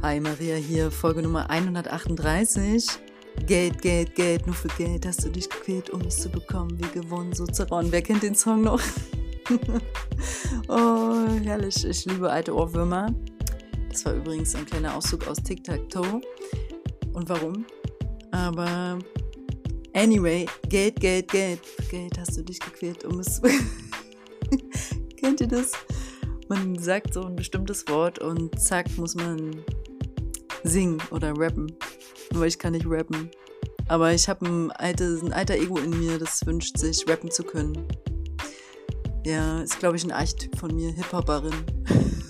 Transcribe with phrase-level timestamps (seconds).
[0.00, 2.86] Hi Maria hier, Folge Nummer 138.
[3.48, 7.00] Geld, Geld, Geld, nur für Geld hast du dich gequält, um es zu bekommen, wie
[7.00, 7.90] gewonnen, so zerronnen.
[7.90, 8.80] Wer kennt den Song noch?
[10.68, 13.12] oh, herrlich, ich liebe alte Ohrwürmer.
[13.90, 16.20] Das war übrigens ein kleiner Auszug aus Tic-Tac-Toe.
[17.12, 17.66] Und warum?
[18.30, 19.00] Aber
[19.94, 21.66] anyway, Geld, Geld, Geld.
[21.66, 23.42] Für Geld hast du dich gequält, um es zu
[25.16, 25.72] Kennt ihr das?
[26.48, 29.64] Man sagt so ein bestimmtes Wort und zack, muss man
[30.68, 31.76] singen oder rappen.
[32.34, 33.30] Aber ich kann nicht rappen.
[33.88, 37.42] Aber ich habe ein, alte, ein alter Ego in mir, das wünscht sich, rappen zu
[37.42, 37.88] können.
[39.24, 41.54] Ja, ist, glaube ich, ein Archetyp von mir, Hip-Hopperin.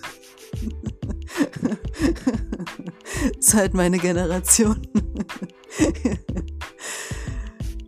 [3.38, 4.86] ist halt meine Generation.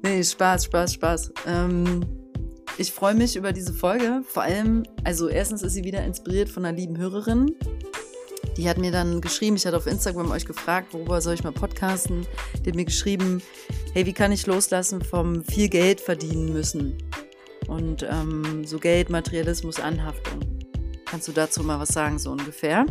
[0.02, 1.32] nee, Spaß, Spaß, Spaß.
[1.46, 2.04] Ähm,
[2.78, 4.22] ich freue mich über diese Folge.
[4.26, 7.54] Vor allem, also erstens ist sie wieder inspiriert von einer lieben Hörerin.
[8.60, 11.50] Die hat mir dann geschrieben, ich hatte auf Instagram euch gefragt, worüber soll ich mal
[11.50, 12.26] podcasten.
[12.58, 13.40] Die hat mir geschrieben,
[13.94, 16.98] hey, wie kann ich loslassen vom viel Geld verdienen müssen?
[17.68, 20.40] Und ähm, so Geld, Materialismus, Anhaftung.
[21.06, 22.84] Kannst du dazu mal was sagen, so ungefähr?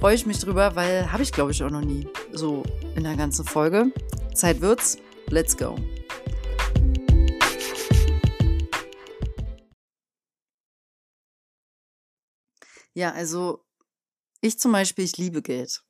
[0.00, 2.64] Freue ich mich drüber, weil habe ich glaube ich auch noch nie so
[2.96, 3.92] in der ganzen Folge.
[4.34, 4.98] Zeit wird's.
[5.28, 5.76] Let's go.
[12.94, 13.60] Ja, also
[14.42, 15.82] ich zum Beispiel, ich liebe Geld.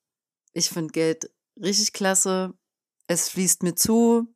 [0.52, 2.54] Ich finde Geld richtig klasse.
[3.08, 4.32] Es fließt mir zu.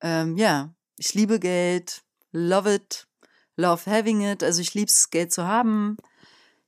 [0.00, 2.02] Ähm, ja, ich liebe Geld.
[2.32, 3.06] Love it.
[3.56, 4.42] Love having it.
[4.42, 5.96] Also ich liebe es, Geld zu haben.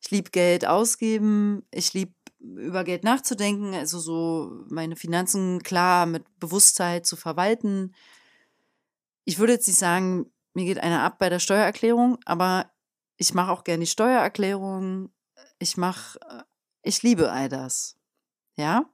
[0.00, 1.64] Ich liebe Geld ausgeben.
[1.70, 3.75] Ich liebe über Geld nachzudenken.
[3.75, 7.94] Also so meine Finanzen klar mit Bewusstheit zu verwalten.
[9.25, 12.70] Ich würde jetzt nicht sagen, mir geht einer ab bei der Steuererklärung, aber
[13.17, 15.11] ich mache auch gerne die Steuererklärung.
[15.59, 16.42] Ich mache, äh,
[16.87, 17.97] ich liebe all das.
[18.56, 18.89] Ja?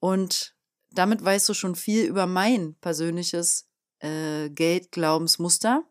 [0.00, 0.54] Und
[0.90, 3.68] damit weißt du schon viel über mein persönliches
[4.00, 5.84] äh, Geldglaubensmuster.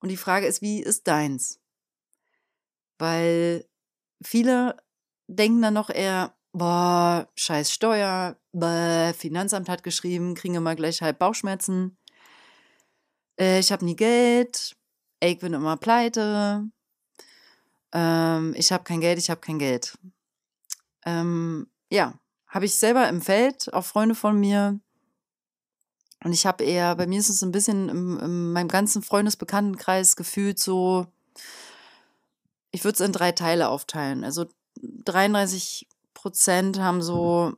[0.00, 1.60] Und die Frage ist, wie ist deins?
[2.98, 3.66] Weil
[4.22, 4.76] viele
[5.26, 11.18] denken dann noch eher, boah, scheiß Steuer, bäh, Finanzamt hat geschrieben, kriegen immer gleich halb
[11.18, 11.96] Bauchschmerzen.
[13.38, 14.76] Äh, ich habe nie Geld,
[15.20, 16.68] ich bin immer pleite,
[17.92, 19.96] ähm, ich habe kein Geld, ich habe kein Geld.
[21.04, 22.14] Ähm, ja,
[22.46, 24.78] habe ich selber im Feld, auch Freunde von mir.
[26.22, 30.16] Und ich habe eher, bei mir ist es ein bisschen in, in meinem ganzen Freundesbekanntenkreis
[30.16, 31.06] gefühlt so,
[32.70, 34.22] ich würde es in drei Teile aufteilen.
[34.22, 34.46] Also
[34.80, 37.54] 33 Prozent haben so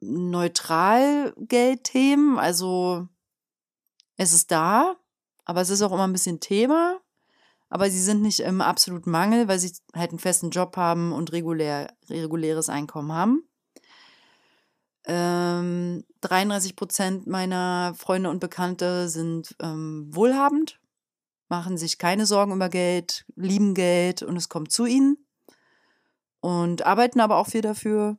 [0.00, 3.08] neutral Geldthemen, also
[4.16, 4.96] es ist da,
[5.44, 6.99] aber es ist auch immer ein bisschen Thema
[7.70, 11.32] aber sie sind nicht im absoluten Mangel, weil sie halt einen festen Job haben und
[11.32, 13.44] regulär, reguläres Einkommen haben.
[15.06, 20.80] Ähm, 33 Prozent meiner Freunde und Bekannte sind ähm, wohlhabend,
[21.48, 25.16] machen sich keine Sorgen über Geld, lieben Geld und es kommt zu ihnen
[26.40, 28.18] und arbeiten aber auch viel dafür.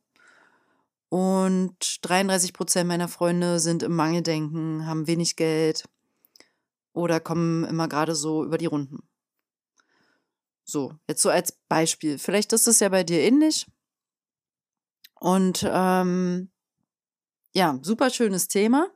[1.10, 5.84] Und 33 Prozent meiner Freunde sind im Mangeldenken, haben wenig Geld
[6.94, 9.00] oder kommen immer gerade so über die Runden.
[10.72, 12.18] So, jetzt so als Beispiel.
[12.18, 13.68] Vielleicht ist es ja bei dir ähnlich.
[15.20, 16.50] Und ähm,
[17.54, 18.90] ja, super schönes Thema.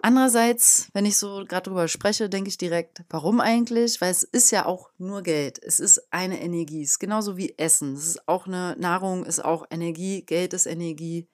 [0.00, 4.00] Andererseits, wenn ich so gerade drüber spreche, denke ich direkt, warum eigentlich?
[4.00, 5.62] Weil es ist ja auch nur Geld.
[5.62, 6.82] Es ist eine Energie.
[6.82, 7.94] Es ist genauso wie Essen.
[7.94, 10.22] Es ist auch eine Nahrung, ist auch Energie.
[10.22, 11.28] Geld ist Energie.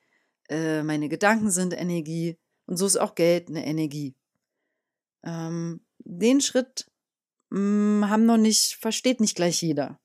[0.48, 2.38] Äh, meine Gedanken sind Energie.
[2.66, 4.16] Und so ist auch Geld eine Energie.
[5.22, 6.91] Ähm, den Schritt
[7.52, 9.98] haben noch nicht, versteht nicht gleich jeder.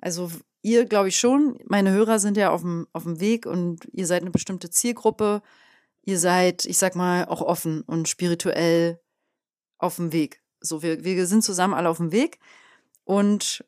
[0.00, 0.30] Also
[0.62, 4.06] ihr glaube ich schon, meine Hörer sind ja auf dem, auf dem Weg und ihr
[4.06, 5.42] seid eine bestimmte Zielgruppe.
[6.02, 9.00] Ihr seid, ich sag mal, auch offen und spirituell
[9.78, 10.42] auf dem Weg.
[10.60, 12.38] So, wir, wir sind zusammen alle auf dem Weg.
[13.04, 13.64] Und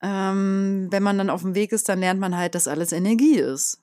[0.00, 3.38] ähm, wenn man dann auf dem Weg ist, dann lernt man halt, dass alles Energie
[3.38, 3.82] ist.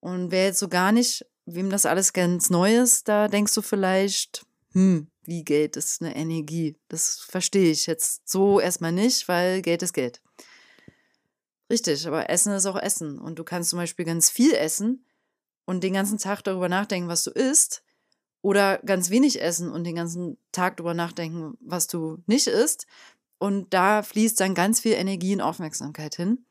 [0.00, 3.62] Und wer jetzt so gar nicht, wem das alles ganz neu ist, da denkst du
[3.62, 6.76] vielleicht, hm, wie Geld ist eine Energie.
[6.88, 10.20] Das verstehe ich jetzt so erstmal nicht, weil Geld ist Geld.
[11.70, 13.18] Richtig, aber Essen ist auch Essen.
[13.18, 15.06] Und du kannst zum Beispiel ganz viel essen
[15.64, 17.82] und den ganzen Tag darüber nachdenken, was du isst.
[18.42, 22.86] Oder ganz wenig essen und den ganzen Tag darüber nachdenken, was du nicht isst.
[23.38, 26.44] Und da fließt dann ganz viel Energie und Aufmerksamkeit hin.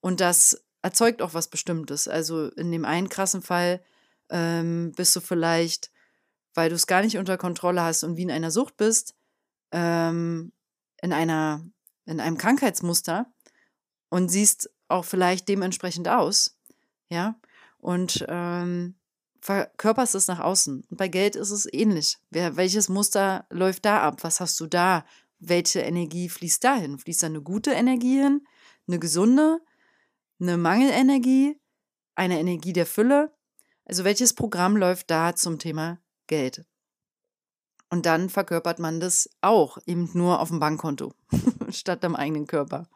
[0.00, 2.08] Und das erzeugt auch was Bestimmtes.
[2.08, 3.82] Also in dem einen krassen Fall
[4.28, 5.90] ähm, bist du vielleicht
[6.54, 9.14] weil du es gar nicht unter Kontrolle hast und wie in einer Sucht bist,
[9.72, 10.52] ähm,
[11.02, 11.64] in einer,
[12.06, 13.26] in einem Krankheitsmuster
[14.08, 16.56] und siehst auch vielleicht dementsprechend aus,
[17.08, 17.34] ja,
[17.78, 18.94] und ähm,
[19.40, 20.84] verkörperst es nach außen.
[20.88, 22.16] Und bei Geld ist es ähnlich.
[22.30, 24.24] Wer, welches Muster läuft da ab?
[24.24, 25.04] Was hast du da?
[25.38, 26.98] Welche Energie fließt dahin?
[26.98, 28.46] Fließt da eine gute Energie hin?
[28.88, 29.60] Eine gesunde?
[30.40, 31.60] Eine Mangelenergie?
[32.14, 33.34] Eine Energie der Fülle?
[33.84, 35.98] Also welches Programm läuft da zum Thema
[36.34, 36.64] Geld?
[37.90, 41.14] Und dann verkörpert man das auch, eben nur auf dem Bankkonto,
[41.70, 42.88] statt am eigenen Körper.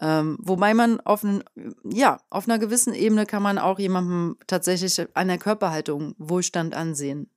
[0.00, 1.44] Ähm, wobei man auf, ein,
[1.84, 7.30] ja, auf einer gewissen Ebene kann man auch jemandem tatsächlich an der Körperhaltung Wohlstand ansehen.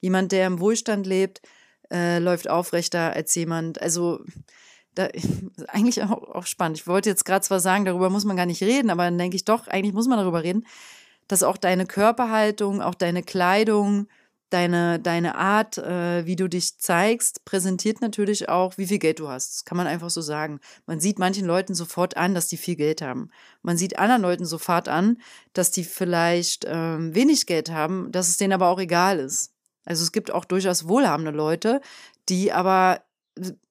[0.00, 1.42] Jemand, der im Wohlstand lebt,
[1.92, 3.82] äh, läuft aufrechter als jemand.
[3.82, 4.24] Also
[4.94, 5.08] da,
[5.68, 6.78] eigentlich auch, auch spannend.
[6.78, 9.36] Ich wollte jetzt gerade zwar sagen, darüber muss man gar nicht reden, aber dann denke
[9.36, 10.64] ich doch, eigentlich muss man darüber reden,
[11.28, 14.08] dass auch deine Körperhaltung, auch deine Kleidung,
[14.50, 19.28] deine, deine Art, äh, wie du dich zeigst, präsentiert natürlich auch, wie viel Geld du
[19.28, 19.54] hast.
[19.54, 20.60] Das kann man einfach so sagen.
[20.86, 23.30] Man sieht manchen Leuten sofort an, dass die viel Geld haben.
[23.62, 25.18] Man sieht anderen Leuten sofort an,
[25.52, 29.52] dass die vielleicht ähm, wenig Geld haben, dass es denen aber auch egal ist.
[29.84, 31.80] Also es gibt auch durchaus wohlhabende Leute,
[32.28, 33.02] die aber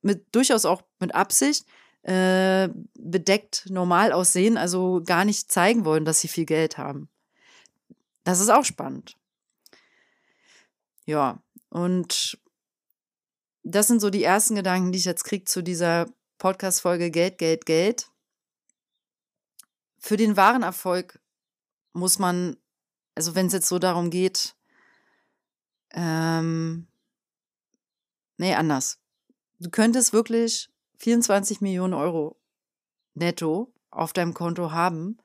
[0.01, 1.65] mit durchaus auch mit Absicht
[2.03, 7.09] äh, bedeckt normal aussehen, also gar nicht zeigen wollen, dass sie viel Geld haben.
[8.23, 9.19] Das ist auch spannend.
[11.09, 12.39] Ja, und
[13.63, 16.06] das sind so die ersten Gedanken, die ich jetzt kriege zu dieser
[16.38, 18.11] Podcast-Folge Geld, Geld, Geld.
[19.97, 21.19] Für den wahren Erfolg
[21.94, 22.57] muss man,
[23.15, 24.56] also wenn es jetzt so darum geht,
[25.94, 26.88] ähm,
[28.38, 29.00] nee, anders.
[29.57, 30.69] Du könntest wirklich
[31.00, 32.39] 24 Millionen Euro
[33.15, 35.17] netto auf deinem Konto haben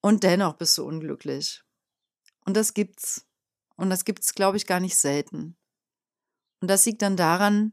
[0.00, 1.64] und dennoch bist du unglücklich.
[2.44, 3.26] Und das gibt's.
[3.76, 5.56] Und das gibt es, glaube ich, gar nicht selten.
[6.60, 7.72] Und das liegt dann daran,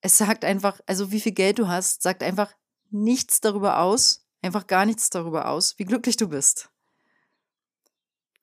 [0.00, 2.54] es sagt einfach, also wie viel Geld du hast, sagt einfach
[2.90, 6.70] nichts darüber aus, einfach gar nichts darüber aus, wie glücklich du bist.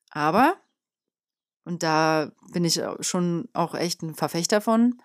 [0.09, 0.59] Aber,
[1.63, 5.01] und da bin ich schon auch echt ein Verfechter von,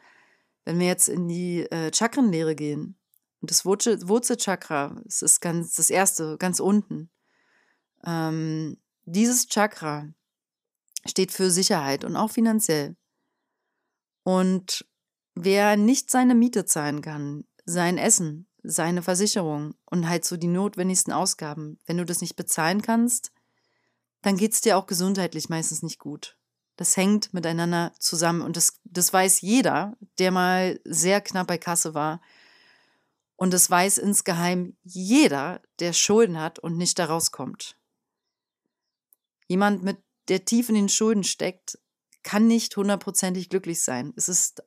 [0.65, 2.99] wenn wir jetzt in die äh, Chakrenlehre gehen,
[3.41, 7.11] und das Wurzelchakra, es ist ganz das erste, ganz unten.
[8.05, 10.09] Ähm, dieses Chakra
[11.09, 12.97] steht für Sicherheit und auch finanziell.
[14.23, 14.87] Und
[15.35, 21.13] wer nicht seine Miete zahlen kann, sein Essen, seine Versicherung und halt so die notwendigsten
[21.13, 23.33] Ausgaben, wenn du das nicht bezahlen kannst,
[24.23, 26.37] dann geht es dir auch gesundheitlich meistens nicht gut.
[26.77, 31.95] Das hängt miteinander zusammen und das, das weiß jeder, der mal sehr knapp bei Kasse
[31.95, 32.21] war.
[33.37, 37.77] Und das weiß insgeheim jeder, der Schulden hat und nicht da rauskommt.
[39.47, 39.99] Jemand mit
[40.29, 41.79] der tief in den Schulden steckt,
[42.23, 44.13] kann nicht hundertprozentig glücklich sein.
[44.17, 44.63] Es ist,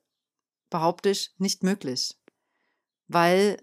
[0.69, 2.17] behaupte ich, nicht möglich.
[3.07, 3.57] Weil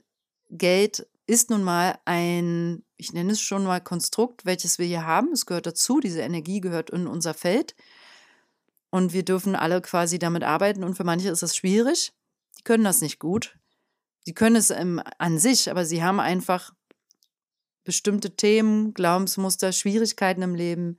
[0.51, 5.33] Geld ist nun mal ein, ich nenne es schon mal Konstrukt, welches wir hier haben.
[5.33, 7.75] Es gehört dazu, diese Energie gehört in unser Feld.
[8.91, 10.85] Und wir dürfen alle quasi damit arbeiten.
[10.85, 12.13] Und für manche ist das schwierig.
[12.59, 13.59] Die können das nicht gut.
[14.25, 16.73] Sie können es ähm, an sich, aber sie haben einfach
[17.85, 20.99] bestimmte Themen, Glaubensmuster, Schwierigkeiten im Leben,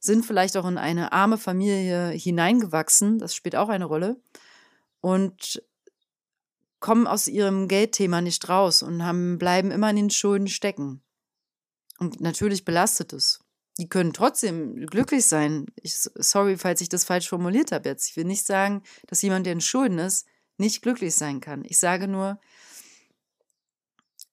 [0.00, 4.20] sind vielleicht auch in eine arme Familie hineingewachsen, das spielt auch eine Rolle,
[5.00, 5.62] und
[6.80, 11.02] kommen aus ihrem Geldthema nicht raus und haben, bleiben immer in den Schulden stecken.
[11.98, 13.40] Und natürlich belastet es.
[13.78, 15.66] Die können trotzdem glücklich sein.
[15.76, 18.08] Ich, sorry, falls ich das falsch formuliert habe jetzt.
[18.08, 21.64] Ich will nicht sagen, dass jemand, der in Schulden ist, nicht glücklich sein kann.
[21.66, 22.40] Ich sage nur,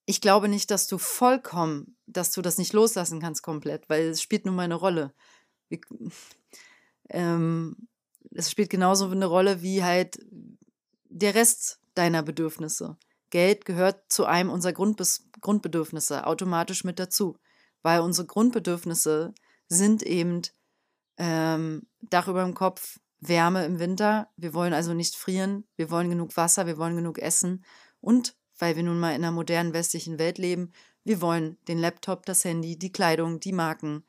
[0.05, 4.21] ich glaube nicht, dass du vollkommen, dass du das nicht loslassen kannst komplett, weil es
[4.21, 5.13] spielt nun mal eine Rolle
[5.69, 5.81] wie,
[7.09, 7.87] ähm,
[8.31, 10.19] es spielt genauso eine Rolle wie halt
[11.09, 12.97] der Rest deiner Bedürfnisse.
[13.29, 17.37] Geld gehört zu einem unserer Grundbes Grundbedürfnisse automatisch mit dazu,
[17.81, 19.33] weil unsere Grundbedürfnisse
[19.67, 20.41] sind eben
[21.17, 24.29] ähm, Dach über dem Kopf, Wärme im Winter.
[24.37, 27.65] Wir wollen also nicht frieren, wir wollen genug Wasser, wir wollen genug Essen
[27.99, 30.71] und weil wir nun mal in einer modernen westlichen Welt leben,
[31.03, 34.03] wir wollen den Laptop, das Handy, die Kleidung, die Marken,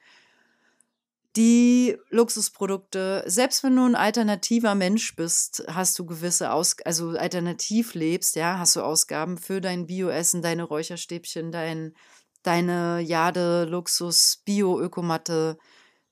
[1.39, 7.95] die Luxusprodukte, selbst wenn du ein alternativer Mensch bist, hast du gewisse Aus also alternativ
[7.95, 11.95] lebst, ja, hast du Ausgaben für dein Bioessen, deine Räucherstäbchen, dein
[12.43, 15.59] deine Jade Luxus Bio Ökomatte,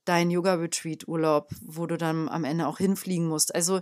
[0.05, 3.53] dein Yoga Retreat Urlaub, wo du dann am Ende auch hinfliegen musst.
[3.53, 3.81] Also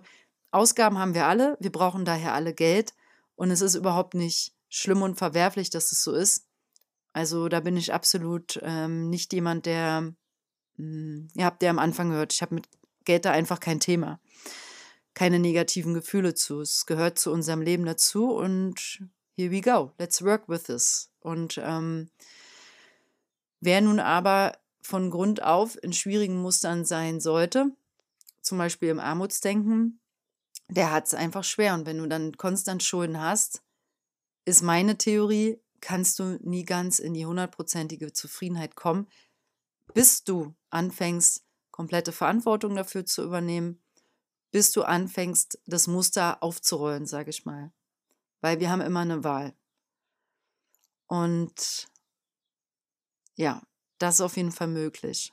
[0.50, 2.94] Ausgaben haben wir alle, wir brauchen daher alle Geld
[3.34, 6.46] und es ist überhaupt nicht schlimm und verwerflich, dass es so ist.
[7.12, 10.14] Also da bin ich absolut ähm, nicht jemand, der
[10.76, 12.68] hm, ihr habt ja am Anfang gehört, ich habe mit
[13.04, 14.20] Geld da einfach kein Thema.
[15.14, 16.60] Keine negativen Gefühle zu.
[16.60, 19.00] Es gehört zu unserem Leben dazu und
[19.36, 21.10] here we go, let's work with this.
[21.20, 22.10] Und ähm,
[23.60, 27.70] wer nun aber von Grund auf in schwierigen Mustern sein sollte,
[28.42, 30.00] zum Beispiel im Armutsdenken,
[30.68, 31.74] der hat es einfach schwer.
[31.74, 33.62] Und wenn du dann konstant Schulden hast,
[34.44, 39.06] ist meine Theorie, kannst du nie ganz in die hundertprozentige Zufriedenheit kommen,
[39.92, 43.82] bis du anfängst, komplette Verantwortung dafür zu übernehmen,
[44.50, 47.72] bis du anfängst, das Muster aufzurollen, sage ich mal.
[48.40, 49.54] Weil wir haben immer eine Wahl.
[51.06, 51.88] Und
[53.34, 53.62] ja,
[53.98, 55.32] das ist auf jeden Fall möglich.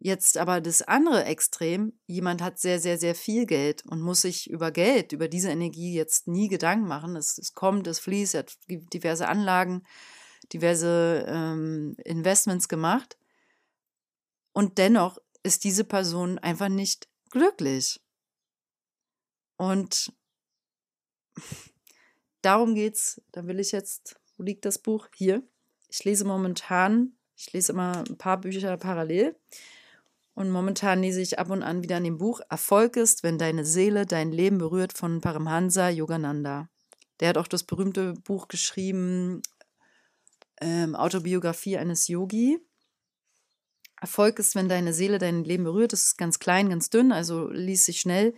[0.00, 4.48] Jetzt aber das andere Extrem, jemand hat sehr, sehr, sehr viel Geld und muss sich
[4.48, 7.16] über Geld, über diese Energie jetzt nie Gedanken machen.
[7.16, 9.82] Es, es kommt, es fließt, er hat diverse Anlagen,
[10.52, 13.18] diverse ähm, Investments gemacht.
[14.58, 18.00] Und dennoch ist diese Person einfach nicht glücklich.
[19.56, 20.12] Und
[22.42, 23.22] darum geht's.
[23.30, 25.06] Da will ich jetzt, wo liegt das Buch?
[25.14, 25.44] Hier.
[25.88, 29.36] Ich lese momentan, ich lese immer ein paar Bücher parallel.
[30.34, 33.64] Und momentan lese ich ab und an wieder an dem Buch Erfolg ist, wenn deine
[33.64, 36.68] Seele dein Leben berührt von Paramhansa Yogananda.
[37.20, 39.40] Der hat auch das berühmte Buch geschrieben,
[40.60, 42.58] ähm, Autobiografie eines Yogi.
[44.00, 45.92] Erfolg ist, wenn deine Seele dein Leben berührt.
[45.92, 48.34] Das ist ganz klein, ganz dünn, also liest sich schnell.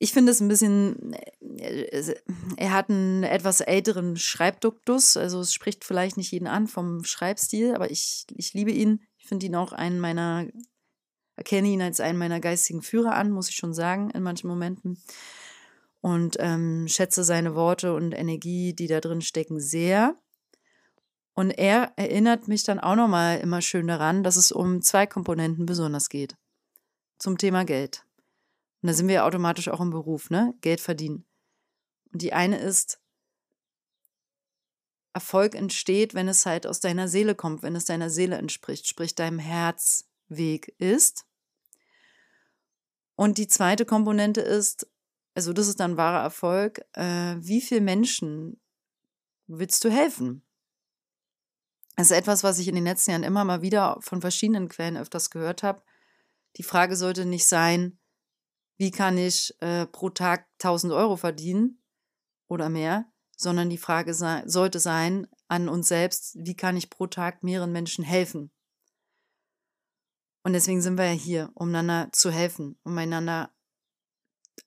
[0.00, 1.12] Ich finde es ein bisschen,
[1.58, 2.14] äh,
[2.56, 7.74] er hat einen etwas älteren Schreibduktus, also es spricht vielleicht nicht jeden an vom Schreibstil,
[7.74, 9.02] aber ich, ich liebe ihn.
[9.18, 10.46] Ich finde ihn auch einen meiner,
[11.36, 15.02] erkenne ihn als einen meiner geistigen Führer an, muss ich schon sagen, in manchen Momenten.
[16.00, 20.16] Und ähm, schätze seine Worte und Energie, die da drin stecken, sehr.
[21.38, 25.66] Und er erinnert mich dann auch nochmal immer schön daran, dass es um zwei Komponenten
[25.66, 26.36] besonders geht.
[27.20, 28.04] Zum Thema Geld.
[28.82, 30.54] Und da sind wir automatisch auch im Beruf, ne?
[30.62, 31.24] Geld verdienen.
[32.12, 33.00] Und die eine ist,
[35.12, 39.14] Erfolg entsteht, wenn es halt aus deiner Seele kommt, wenn es deiner Seele entspricht, sprich
[39.14, 41.24] deinem Herzweg ist.
[43.14, 44.90] Und die zweite Komponente ist,
[45.36, 48.60] also das ist dann wahrer Erfolg, äh, wie viel Menschen
[49.46, 50.42] willst du helfen?
[51.98, 54.96] Das ist etwas, was ich in den letzten Jahren immer mal wieder von verschiedenen Quellen
[54.96, 55.82] öfters gehört habe.
[56.56, 57.98] Die Frage sollte nicht sein,
[58.76, 61.82] wie kann ich äh, pro Tag 1000 Euro verdienen
[62.46, 67.08] oder mehr, sondern die Frage sei, sollte sein an uns selbst, wie kann ich pro
[67.08, 68.52] Tag mehreren Menschen helfen?
[70.44, 73.52] Und deswegen sind wir ja hier, um einander zu helfen, um einander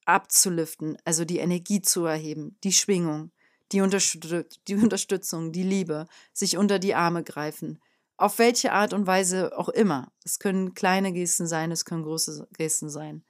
[0.04, 3.32] abzulüften, also die Energie zu erheben, die Schwingung,
[3.72, 7.82] die, Unterstüt die Unterstützung, die Liebe, sich unter die Arme greifen,
[8.18, 10.12] auf welche Art und Weise auch immer.
[10.24, 13.24] Es können kleine Gesten sein, es können große Gesten sein.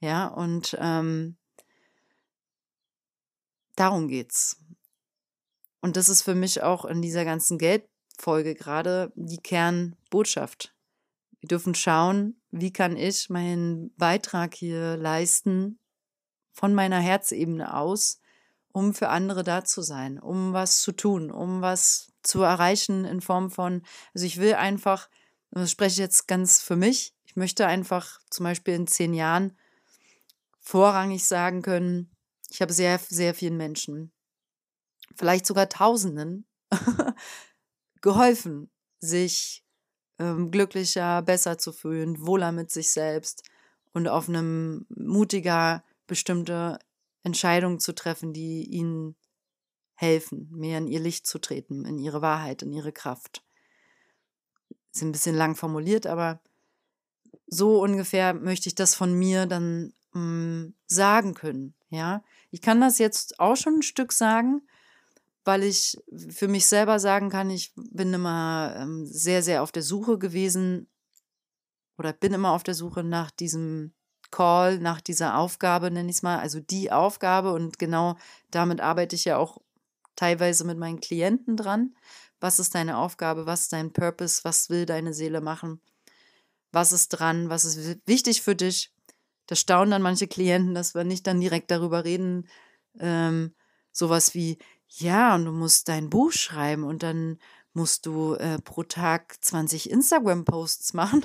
[0.00, 1.36] Ja, und ähm,
[3.76, 4.60] darum geht's.
[5.80, 10.74] Und das ist für mich auch in dieser ganzen Geldfolge gerade die Kernbotschaft.
[11.40, 15.78] Wir dürfen schauen, wie kann ich meinen Beitrag hier leisten
[16.52, 18.20] von meiner Herzebene aus,
[18.74, 23.20] um für andere da zu sein, um was zu tun, um was zu erreichen in
[23.20, 23.82] Form von,
[24.14, 25.08] also ich will einfach,
[25.52, 29.56] das spreche ich jetzt ganz für mich, ich möchte einfach zum Beispiel in zehn Jahren
[30.58, 32.10] vorrangig sagen können,
[32.50, 34.10] ich habe sehr, sehr vielen Menschen,
[35.14, 36.44] vielleicht sogar Tausenden,
[38.00, 39.64] geholfen, sich
[40.18, 43.44] ähm, glücklicher, besser zu fühlen, wohler mit sich selbst
[43.92, 46.80] und auf einem mutiger, bestimmte
[47.24, 49.16] Entscheidungen zu treffen, die ihnen
[49.94, 53.42] helfen, mehr in ihr Licht zu treten, in ihre Wahrheit, in ihre Kraft.
[54.92, 56.40] Ist ein bisschen lang formuliert, aber
[57.46, 61.74] so ungefähr möchte ich das von mir dann hm, sagen können.
[61.88, 64.62] Ja, ich kann das jetzt auch schon ein Stück sagen,
[65.44, 65.96] weil ich
[66.28, 70.88] für mich selber sagen kann, ich bin immer ähm, sehr, sehr auf der Suche gewesen
[71.96, 73.93] oder bin immer auf der Suche nach diesem
[74.34, 78.16] Call, nach dieser Aufgabe, nenne ich es mal, also die Aufgabe und genau
[78.50, 79.58] damit arbeite ich ja auch
[80.16, 81.94] teilweise mit meinen Klienten dran.
[82.40, 83.46] Was ist deine Aufgabe?
[83.46, 84.42] Was ist dein Purpose?
[84.42, 85.80] Was will deine Seele machen?
[86.72, 87.48] Was ist dran?
[87.48, 88.92] Was ist wichtig für dich?
[89.46, 92.48] Da staunen dann manche Klienten, dass wir nicht dann direkt darüber reden,
[92.98, 93.54] ähm,
[93.92, 97.38] sowas wie, ja, und du musst dein Buch schreiben und dann
[97.72, 101.24] musst du äh, pro Tag 20 Instagram-Posts machen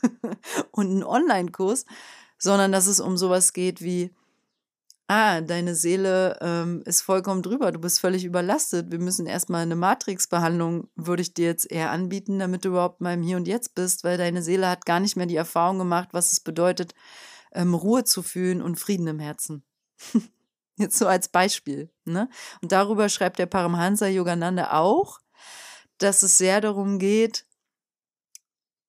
[0.70, 1.84] und einen Online-Kurs,
[2.40, 4.12] sondern dass es um sowas geht wie,
[5.10, 9.74] ah, deine Seele ähm, ist vollkommen drüber, du bist völlig überlastet, wir müssen erstmal eine
[9.74, 13.74] Matrix-Behandlung, würde ich dir jetzt eher anbieten, damit du überhaupt mal im Hier und Jetzt
[13.74, 16.94] bist, weil deine Seele hat gar nicht mehr die Erfahrung gemacht, was es bedeutet,
[17.52, 19.64] ähm, Ruhe zu fühlen und Frieden im Herzen.
[20.76, 21.90] Jetzt so als Beispiel.
[22.04, 22.28] Ne?
[22.62, 25.18] Und darüber schreibt der Paramhansa Yogananda auch,
[25.98, 27.46] dass es sehr darum geht,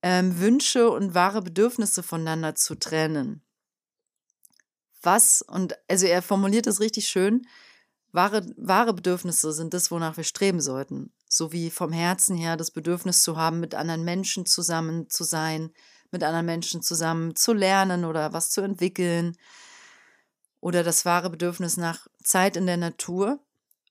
[0.02, 3.44] ähm, Wünsche und wahre Bedürfnisse voneinander zu trennen.
[5.02, 7.48] Was, und also er formuliert es richtig schön,
[8.12, 11.14] wahre, wahre Bedürfnisse sind das, wonach wir streben sollten.
[11.28, 15.72] So wie vom Herzen her das Bedürfnis zu haben, mit anderen Menschen zusammen zu sein,
[16.12, 19.38] mit anderen Menschen zusammen zu lernen oder was zu entwickeln.
[20.60, 23.40] Oder das wahre Bedürfnis nach Zeit in der Natur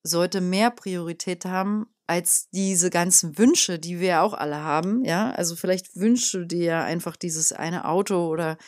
[0.02, 5.04] sollte mehr Priorität haben als diese ganzen Wünsche, die wir ja auch alle haben.
[5.04, 8.58] Ja, also vielleicht wünschst du dir ja einfach dieses eine Auto oder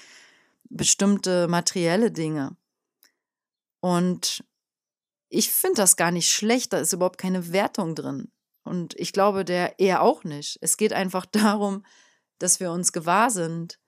[0.70, 2.56] bestimmte materielle Dinge.
[3.80, 4.44] Und
[5.28, 8.30] ich finde das gar nicht schlecht, da ist überhaupt keine Wertung drin.
[8.62, 10.58] Und ich glaube, der eher auch nicht.
[10.60, 11.84] Es geht einfach darum,
[12.38, 13.80] dass wir uns gewahr sind.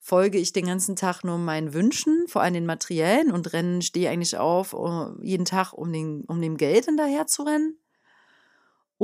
[0.00, 4.10] Folge ich den ganzen Tag nur meinen Wünschen, vor allem den materiellen, und rennen, stehe
[4.10, 4.74] eigentlich auf,
[5.22, 7.78] jeden Tag, um, den, um dem Geld hinterher zu rennen?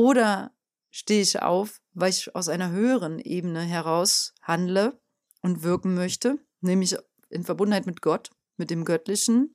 [0.01, 0.57] Oder
[0.89, 4.99] stehe ich auf, weil ich aus einer höheren Ebene heraus handle
[5.43, 6.97] und wirken möchte, nämlich
[7.29, 9.55] in Verbundenheit mit Gott, mit dem Göttlichen,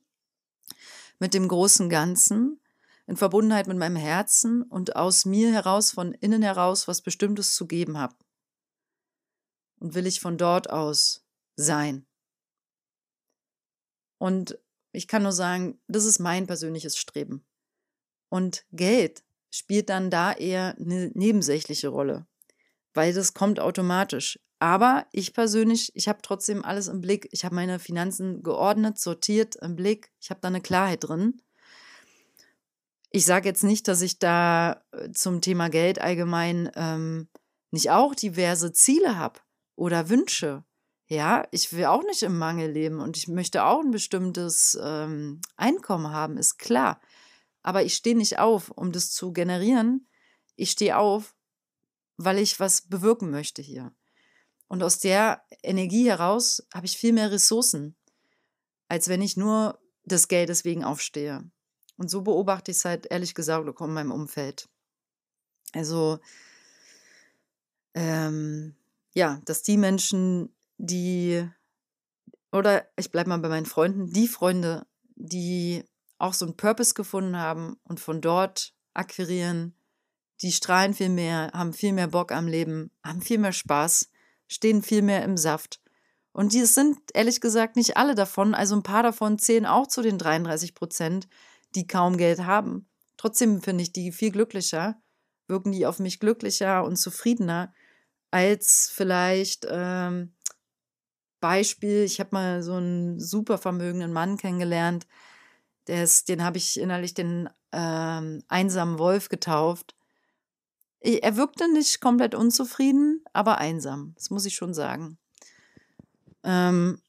[1.18, 2.60] mit dem großen Ganzen,
[3.08, 7.66] in Verbundenheit mit meinem Herzen und aus mir heraus, von innen heraus, was Bestimmtes zu
[7.66, 8.14] geben habe.
[9.80, 11.26] Und will ich von dort aus
[11.56, 12.06] sein.
[14.18, 14.60] Und
[14.92, 17.44] ich kann nur sagen, das ist mein persönliches Streben.
[18.28, 22.26] Und Geld spielt dann da eher eine nebensächliche Rolle,
[22.94, 24.38] weil das kommt automatisch.
[24.58, 27.28] Aber ich persönlich, ich habe trotzdem alles im Blick.
[27.30, 30.10] Ich habe meine Finanzen geordnet, sortiert im Blick.
[30.20, 31.42] Ich habe da eine Klarheit drin.
[33.10, 37.28] Ich sage jetzt nicht, dass ich da äh, zum Thema Geld allgemein ähm,
[37.70, 39.40] nicht auch diverse Ziele habe
[39.74, 40.64] oder Wünsche.
[41.08, 45.40] Ja, ich will auch nicht im Mangel leben und ich möchte auch ein bestimmtes ähm,
[45.56, 47.00] Einkommen haben, ist klar.
[47.66, 50.06] Aber ich stehe nicht auf, um das zu generieren.
[50.54, 51.34] Ich stehe auf,
[52.16, 53.92] weil ich was bewirken möchte hier.
[54.68, 57.96] Und aus der Energie heraus habe ich viel mehr Ressourcen,
[58.86, 61.50] als wenn ich nur des Geldes wegen aufstehe.
[61.96, 64.68] Und so beobachte ich es halt ehrlich gesagt auch in meinem Umfeld.
[65.72, 66.20] Also,
[67.94, 68.76] ähm,
[69.12, 71.44] ja, dass die Menschen, die,
[72.52, 75.82] oder ich bleibe mal bei meinen Freunden, die Freunde, die
[76.18, 79.74] auch so einen Purpose gefunden haben und von dort akquirieren,
[80.42, 84.10] die strahlen viel mehr, haben viel mehr Bock am Leben, haben viel mehr Spaß,
[84.48, 85.80] stehen viel mehr im Saft.
[86.32, 90.02] Und die sind ehrlich gesagt nicht alle davon, also ein paar davon zählen auch zu
[90.02, 91.28] den 33 Prozent,
[91.74, 92.88] die kaum Geld haben.
[93.16, 95.00] Trotzdem finde ich die viel glücklicher,
[95.46, 97.72] wirken die auf mich glücklicher und zufriedener
[98.30, 100.34] als vielleicht ähm,
[101.40, 105.06] Beispiel, ich habe mal so einen super vermögenden Mann kennengelernt,
[105.88, 109.94] ist, den habe ich innerlich den ähm, einsamen Wolf getauft.
[111.00, 114.12] Er wirkte nicht komplett unzufrieden, aber einsam.
[114.16, 115.18] Das muss ich schon sagen.
[116.42, 117.00] Ähm,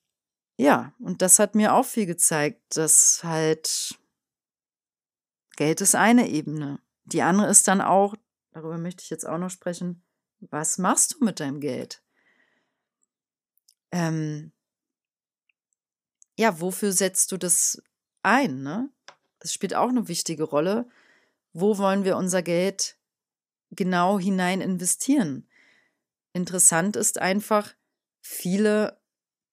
[0.57, 3.97] ja, und das hat mir auch viel gezeigt, dass halt
[5.55, 6.79] Geld ist eine Ebene.
[7.05, 8.15] Die andere ist dann auch,
[8.51, 10.03] darüber möchte ich jetzt auch noch sprechen,
[10.39, 12.03] was machst du mit deinem Geld?
[13.91, 14.51] Ähm,
[16.37, 17.81] ja, wofür setzt du das
[18.27, 18.61] ein.
[18.61, 18.89] Ne?
[19.39, 20.87] Das spielt auch eine wichtige Rolle.
[21.53, 22.97] Wo wollen wir unser Geld
[23.71, 25.47] genau hinein investieren?
[26.33, 27.73] Interessant ist einfach,
[28.21, 28.99] viele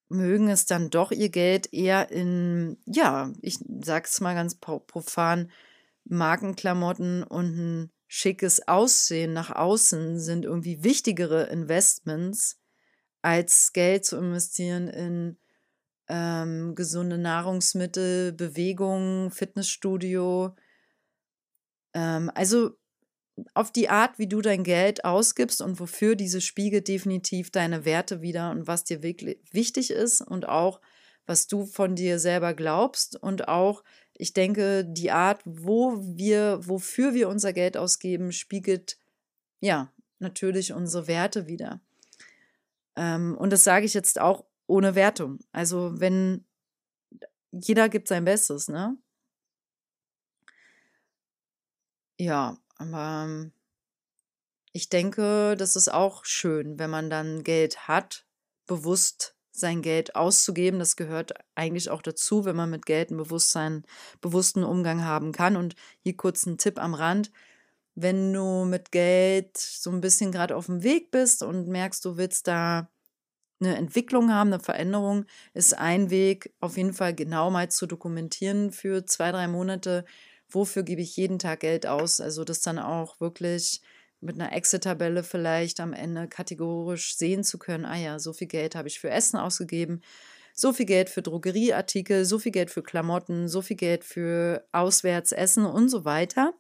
[0.09, 5.51] mögen es dann doch ihr Geld eher in, ja, ich sag's mal ganz profan,
[6.05, 12.61] Markenklamotten und ein schickes Aussehen nach außen sind irgendwie wichtigere Investments,
[13.23, 15.39] als Geld zu investieren in
[16.09, 20.55] ähm, gesunde Nahrungsmittel, Bewegung, Fitnessstudio.
[21.95, 22.77] Ähm, also
[23.55, 28.23] auf die Art, wie du dein Geld ausgibst und wofür diese spiegelt definitiv deine Werte
[28.23, 30.81] wieder und was dir wirklich wichtig ist und auch
[31.27, 33.83] was du von dir selber glaubst und auch
[34.17, 38.99] ich denke die Art, wo wir wofür wir unser Geld ausgeben, spiegelt
[39.61, 41.81] ja natürlich unsere Werte wieder.
[42.95, 45.39] Ähm, und das sage ich jetzt auch ohne Wertung.
[45.53, 46.45] Also wenn
[47.51, 48.97] jeder gibt sein Bestes, ne?
[52.19, 53.53] Ja, aber ähm,
[54.73, 58.27] ich denke, das ist auch schön, wenn man dann Geld hat,
[58.67, 60.81] bewusst sein Geld auszugeben.
[60.81, 63.85] Das gehört eigentlich auch dazu, wenn man mit Geld einen Bewusstsein,
[64.21, 65.57] bewussten Umgang haben kann.
[65.57, 67.31] Und hier kurz ein Tipp am Rand.
[67.95, 72.17] Wenn du mit Geld so ein bisschen gerade auf dem Weg bist und merkst, du
[72.17, 72.91] willst da
[73.61, 78.73] eine Entwicklung haben, eine Veränderung, ist ein Weg, auf jeden Fall genau mal zu dokumentieren
[78.73, 80.05] für zwei, drei Monate,
[80.49, 82.21] wofür gebe ich jeden Tag Geld aus.
[82.21, 83.81] Also das dann auch wirklich
[84.21, 88.75] mit einer Exit-Tabelle vielleicht am Ende kategorisch sehen zu können, ah ja, so viel Geld
[88.75, 90.01] habe ich für Essen ausgegeben,
[90.55, 95.67] so viel Geld für Drogerieartikel, so viel Geld für Klamotten, so viel Geld für Auswärtsessen
[95.67, 96.55] und so weiter.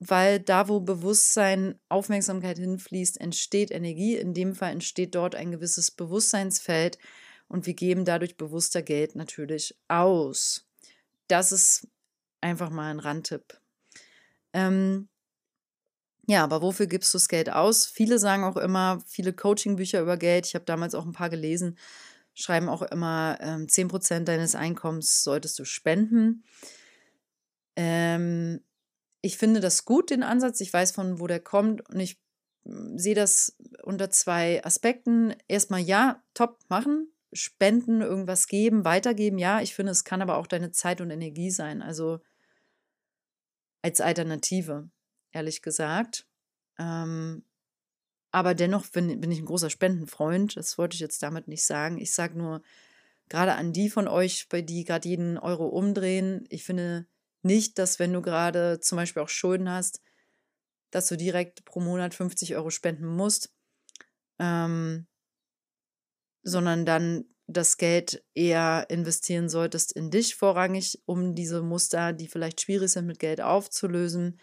[0.00, 4.16] Weil da, wo Bewusstsein, Aufmerksamkeit hinfließt, entsteht Energie.
[4.16, 6.98] In dem Fall entsteht dort ein gewisses Bewusstseinsfeld
[7.48, 10.66] und wir geben dadurch bewusster Geld natürlich aus.
[11.28, 11.86] Das ist
[12.40, 13.60] einfach mal ein Randtipp.
[14.54, 15.08] Ähm,
[16.26, 17.86] ja, aber wofür gibst du das Geld aus?
[17.86, 21.76] Viele sagen auch immer, viele Coaching-Bücher über Geld, ich habe damals auch ein paar gelesen,
[22.34, 26.44] schreiben auch immer, ähm, 10% deines Einkommens solltest du spenden.
[27.76, 28.60] Ähm,
[29.22, 30.60] ich finde das gut, den Ansatz.
[30.60, 32.18] Ich weiß, von wo der kommt und ich
[32.64, 35.34] hm, sehe das unter zwei Aspekten.
[35.48, 39.38] Erstmal ja, top machen, spenden, irgendwas geben, weitergeben.
[39.38, 41.82] Ja, ich finde, es kann aber auch deine Zeit und Energie sein.
[41.82, 42.20] Also
[43.82, 44.90] als Alternative,
[45.32, 46.26] ehrlich gesagt.
[46.78, 47.44] Ähm,
[48.32, 50.56] aber dennoch bin, bin ich ein großer Spendenfreund.
[50.56, 51.98] Das wollte ich jetzt damit nicht sagen.
[51.98, 52.62] Ich sage nur,
[53.28, 57.06] gerade an die von euch, bei die gerade jeden Euro umdrehen, ich finde
[57.42, 60.00] nicht, dass wenn du gerade zum Beispiel auch Schulden hast,
[60.90, 63.52] dass du direkt pro Monat 50 Euro spenden musst,
[64.38, 65.06] ähm,
[66.42, 72.60] sondern dann das Geld eher investieren solltest in dich vorrangig, um diese Muster, die vielleicht
[72.60, 74.38] schwierig sind mit Geld aufzulösen,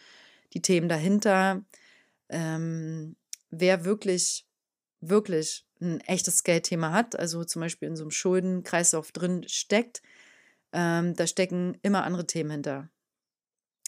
[0.54, 1.64] die Themen dahinter,
[2.30, 3.16] ähm,
[3.50, 4.46] wer wirklich,
[5.00, 10.02] wirklich ein echtes Geldthema hat, also zum Beispiel in so einem Schuldenkreislauf drin steckt,
[10.72, 12.90] ähm, da stecken immer andere Themen hinter.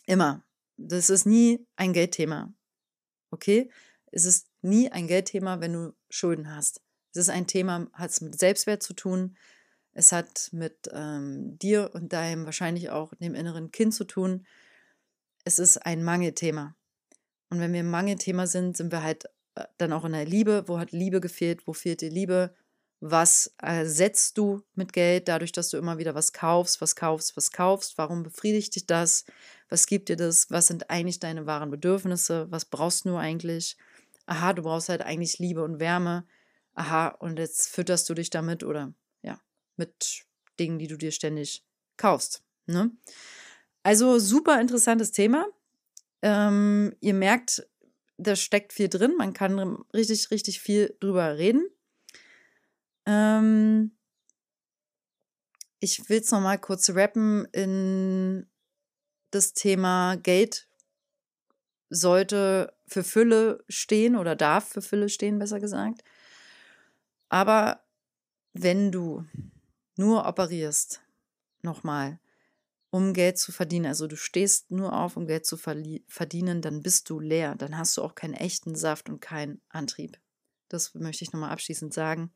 [0.05, 0.43] Immer.
[0.77, 2.53] Das ist nie ein Geldthema.
[3.31, 3.69] Okay?
[4.11, 6.81] Es ist nie ein Geldthema, wenn du Schulden hast.
[7.11, 9.37] Es ist ein Thema, hat es mit Selbstwert zu tun.
[9.93, 14.45] Es hat mit ähm, dir und deinem wahrscheinlich auch dem inneren Kind zu tun.
[15.43, 16.75] Es ist ein Mangelthema.
[17.49, 20.63] Und wenn wir im Mangelthema sind, sind wir halt äh, dann auch in der Liebe.
[20.67, 21.65] Wo hat Liebe gefehlt?
[21.67, 22.55] Wo fehlt dir Liebe?
[23.01, 27.51] Was ersetzt du mit Geld dadurch, dass du immer wieder was kaufst, was kaufst, was
[27.51, 27.97] kaufst?
[27.97, 29.25] Warum befriedigt dich das?
[29.69, 30.51] Was gibt dir das?
[30.51, 32.47] Was sind eigentlich deine wahren Bedürfnisse?
[32.49, 33.77] Was brauchst du eigentlich?
[34.25, 36.27] Aha, du brauchst halt eigentlich Liebe und Wärme.
[36.73, 39.39] Aha, und jetzt fütterst du dich damit oder ja,
[39.77, 40.25] mit
[40.59, 41.63] Dingen, die du dir ständig
[41.95, 42.43] kaufst.
[42.65, 42.91] Ne?
[43.81, 45.47] Also super interessantes Thema.
[46.21, 47.65] Ähm, ihr merkt,
[48.17, 49.15] da steckt viel drin.
[49.17, 51.65] Man kann richtig, richtig viel drüber reden.
[53.09, 53.91] Ähm,
[55.79, 58.47] ich will es nochmal kurz rappen in
[59.31, 60.67] das Thema Geld
[61.89, 66.03] sollte für Fülle stehen oder darf für Fülle stehen, besser gesagt.
[67.29, 67.83] Aber
[68.53, 69.25] wenn du
[69.95, 71.01] nur operierst,
[71.63, 72.19] nochmal,
[72.91, 73.87] um Geld zu verdienen.
[73.87, 77.55] Also du stehst nur auf, um Geld zu verdienen, dann bist du leer.
[77.55, 80.19] Dann hast du auch keinen echten Saft und keinen Antrieb.
[80.69, 82.31] Das möchte ich nochmal abschließend sagen.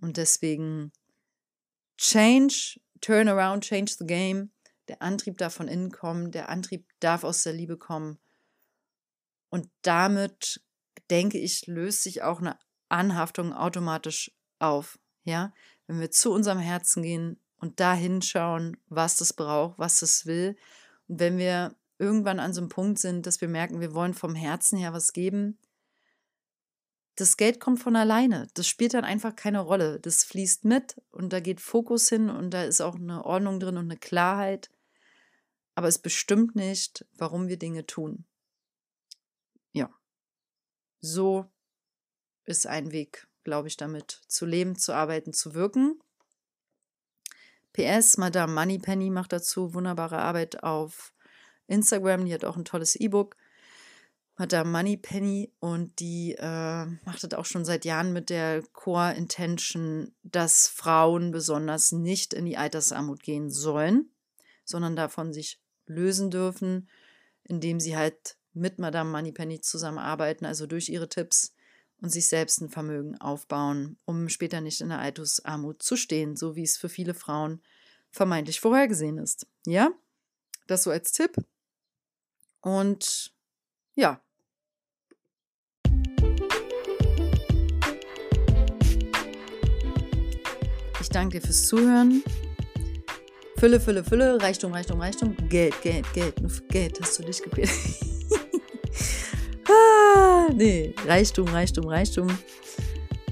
[0.00, 0.92] Und deswegen
[1.96, 4.50] change, turn around, change the game.
[4.88, 8.18] Der Antrieb darf von innen kommen, der Antrieb darf aus der Liebe kommen.
[9.48, 10.62] Und damit,
[11.10, 14.98] denke ich, löst sich auch eine Anhaftung automatisch auf.
[15.24, 15.52] Ja,
[15.86, 20.56] wenn wir zu unserem Herzen gehen, und da hinschauen, was das braucht, was es will.
[21.06, 24.34] Und wenn wir irgendwann an so einem Punkt sind, dass wir merken, wir wollen vom
[24.34, 25.58] Herzen her was geben,
[27.16, 28.48] das Geld kommt von alleine.
[28.54, 30.00] Das spielt dann einfach keine Rolle.
[30.00, 33.76] Das fließt mit und da geht Fokus hin und da ist auch eine Ordnung drin
[33.76, 34.70] und eine Klarheit.
[35.74, 38.24] Aber es bestimmt nicht, warum wir Dinge tun.
[39.72, 39.90] Ja.
[41.00, 41.50] So
[42.44, 46.00] ist ein Weg, glaube ich, damit zu leben, zu arbeiten, zu wirken.
[47.72, 51.14] PS, Madame Moneypenny macht dazu wunderbare Arbeit auf
[51.66, 52.24] Instagram.
[52.26, 53.36] Die hat auch ein tolles E-Book.
[54.36, 60.12] Madame Moneypenny und die äh, macht das auch schon seit Jahren mit der Core Intention,
[60.22, 64.10] dass Frauen besonders nicht in die Altersarmut gehen sollen,
[64.64, 66.88] sondern davon sich lösen dürfen,
[67.44, 71.54] indem sie halt mit Madame Moneypenny zusammenarbeiten, also durch ihre Tipps
[72.00, 76.56] und sich selbst ein Vermögen aufbauen, um später nicht in der Altersarmut zu stehen, so
[76.56, 77.62] wie es für viele Frauen
[78.10, 79.46] vermeintlich vorhergesehen ist.
[79.66, 79.90] Ja,
[80.66, 81.36] das so als Tipp.
[82.60, 83.32] Und
[83.96, 84.20] ja.
[91.00, 92.22] Ich danke dir fürs Zuhören.
[93.58, 97.42] Fülle, Fülle, Fülle, Reichtum, Reichtum, Reichtum, Geld, Geld, Geld, nur für Geld hast du dich
[97.42, 97.70] gequält.
[100.54, 102.26] nee, Reichtum, Reichtum, Reichtum.